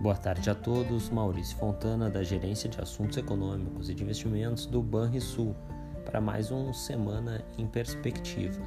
[0.00, 1.10] Boa tarde a todos.
[1.10, 5.54] Maurício Fontana, da Gerência de Assuntos Econômicos e de Investimentos do Banrisul,
[6.06, 8.62] para mais um Semana em Perspectiva,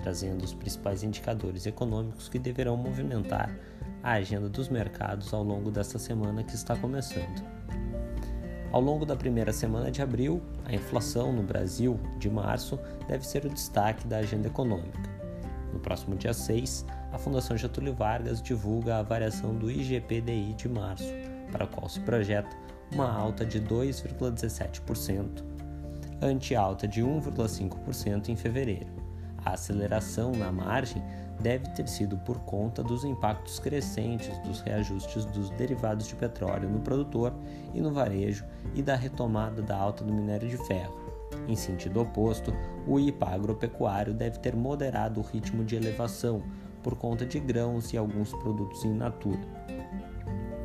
[0.00, 3.52] trazendo os principais indicadores econômicos que deverão movimentar
[4.00, 7.44] a agenda dos mercados ao longo desta semana que está começando.
[8.70, 12.78] Ao longo da primeira semana de abril, a inflação no Brasil de março
[13.08, 15.15] deve ser o destaque da agenda econômica.
[15.76, 21.12] No próximo dia 6, a Fundação Getúlio Vargas divulga a variação do IGPDI de março,
[21.52, 22.48] para a qual se projeta
[22.90, 25.44] uma alta de 2,17%,
[26.22, 28.88] ante alta de 1,5% em fevereiro.
[29.44, 31.02] A aceleração na margem
[31.40, 36.80] deve ter sido por conta dos impactos crescentes dos reajustes dos derivados de petróleo no
[36.80, 37.34] produtor
[37.74, 41.05] e no varejo e da retomada da alta do minério de ferro.
[41.48, 42.52] Em sentido oposto,
[42.86, 46.42] o IPA agropecuário deve ter moderado o ritmo de elevação
[46.82, 49.40] por conta de grãos e alguns produtos in natura.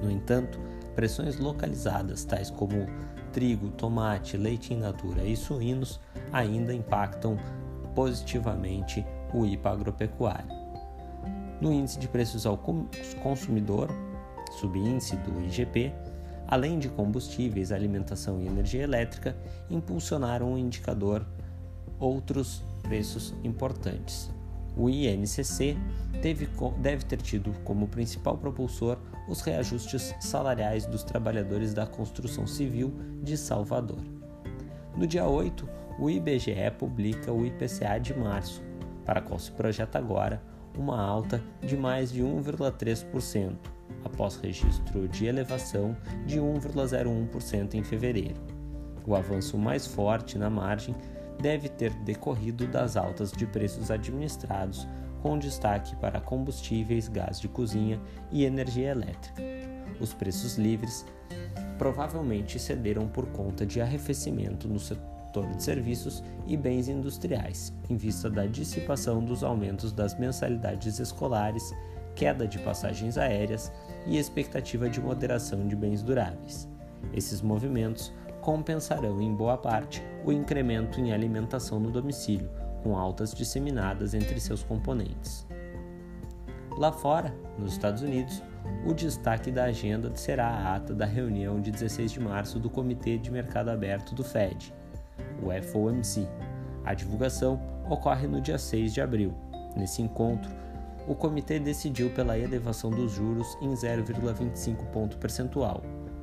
[0.02, 0.59] No entanto,
[0.96, 2.88] pressões localizadas, tais como
[3.32, 6.00] trigo, tomate, leite in natura e suínos,
[6.32, 7.38] ainda impactam
[7.96, 10.62] positivamente o IPA agropecuário.
[11.62, 12.58] No índice de preços ao
[13.22, 13.90] consumidor,
[14.52, 15.94] subíndice do IGP,
[16.52, 19.38] além de combustíveis, alimentação e energia elétrica,
[19.70, 21.26] impulsionaram o indicador
[21.98, 24.30] outros preços importantes.
[24.76, 25.78] O INCC
[26.22, 26.50] teve,
[26.80, 28.98] deve ter tido como principal propulsor
[29.30, 32.94] os reajustes salariais dos trabalhadores da construção civil
[33.24, 34.02] de Salvador.
[34.98, 35.68] No dia 8,
[36.00, 38.62] o IBGE publica o IPCA de março,
[39.06, 40.42] para qual se projeta agora
[40.78, 43.56] uma alta de mais de 1,3%,
[44.04, 48.42] após registro de elevação de 1,01% em fevereiro.
[49.06, 50.96] O avanço mais forte na margem
[51.40, 54.88] deve ter decorrido das altas de preços administrados,
[55.22, 58.00] com destaque para combustíveis, gás de cozinha
[58.32, 59.42] e energia elétrica.
[60.00, 61.06] Os preços livres
[61.78, 68.30] provavelmente cederam por conta de arrefecimento no setor de serviços e bens industriais, em vista
[68.30, 71.74] da dissipação dos aumentos das mensalidades escolares,
[72.16, 73.72] queda de passagens aéreas
[74.06, 76.68] e expectativa de moderação de bens duráveis.
[77.14, 78.12] Esses movimentos
[78.42, 82.50] compensarão em boa parte o incremento em alimentação no domicílio,
[82.84, 85.46] com altas disseminadas entre seus componentes.
[86.78, 88.42] Lá fora, nos Estados Unidos,
[88.86, 93.18] o destaque da agenda será a ata da reunião de 16 de março do Comitê
[93.18, 94.74] de Mercado Aberto do Fed,
[95.42, 96.28] o FOMC.
[96.84, 99.34] A divulgação ocorre no dia 6 de abril.
[99.76, 100.52] Nesse encontro,
[101.07, 105.81] o comitê decidiu pela elevação dos juros em 0,25 ponto percentual.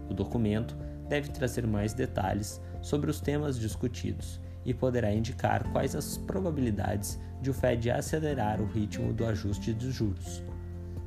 [0.08, 0.76] O documento
[1.08, 7.50] deve trazer mais detalhes sobre os temas discutidos e poderá indicar quais as probabilidades de
[7.50, 10.42] o Fed acelerar o ritmo do ajuste dos juros.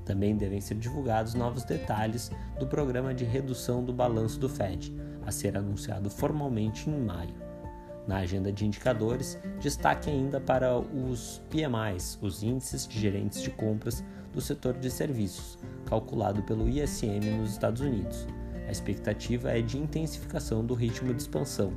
[0.05, 4.91] Também devem ser divulgados novos detalhes do programa de redução do balanço do Fed,
[5.25, 7.50] a ser anunciado formalmente em maio.
[8.11, 14.03] Na agenda de indicadores, destaque ainda para os PMIs, os índices de gerentes de compras
[14.33, 18.27] do setor de serviços, calculado pelo ISM nos Estados Unidos,
[18.67, 21.71] a expectativa é de intensificação do ritmo de expansão,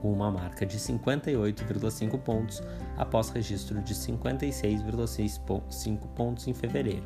[0.00, 2.62] com uma marca de 58,5 pontos
[2.96, 7.04] após registro de 56,5 pontos em fevereiro.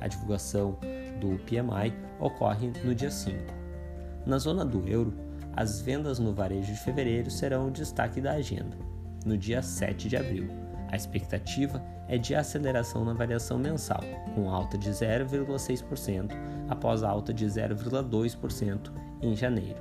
[0.00, 0.78] A divulgação
[1.20, 3.38] do PMI ocorre no dia 5.
[4.24, 8.76] Na zona do euro, as vendas no varejo de fevereiro serão o destaque da agenda,
[9.24, 10.48] no dia 7 de abril.
[10.90, 14.00] A expectativa é de aceleração na variação mensal,
[14.34, 16.32] com alta de 0,6%
[16.68, 18.92] após alta de 0,2%
[19.22, 19.80] em janeiro.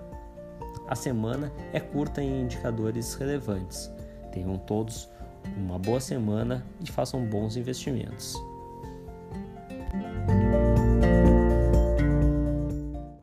[0.88, 3.92] A semana é curta em indicadores relevantes.
[4.32, 5.10] Tenham todos
[5.58, 8.36] uma boa semana e façam bons investimentos.